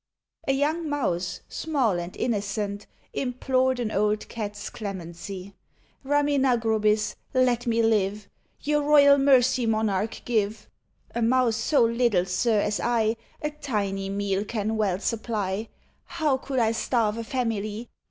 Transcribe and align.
A 0.47 0.53
young 0.53 0.89
Mouse, 0.89 1.41
small 1.47 1.99
and 1.99 2.17
innocent, 2.17 2.87
Implored 3.13 3.79
an 3.79 3.91
Old 3.91 4.27
Cat's 4.29 4.71
clemency: 4.71 5.53
"Raminagrobis, 6.03 7.13
let 7.35 7.67
me 7.67 7.83
live! 7.83 8.27
Your 8.61 8.81
royal 8.81 9.19
mercy, 9.19 9.67
monarch, 9.67 10.23
give! 10.25 10.67
A 11.13 11.21
Mouse 11.21 11.57
so 11.57 11.83
little, 11.85 12.25
sir, 12.25 12.61
as 12.61 12.79
I 12.79 13.15
A 13.43 13.51
tiny 13.51 14.09
meal 14.09 14.43
can 14.43 14.75
well 14.75 14.97
supply. 14.97 15.69
How 16.05 16.35
could 16.35 16.57
I 16.57 16.71
starve 16.71 17.19
a 17.19 17.23
family? 17.23 17.87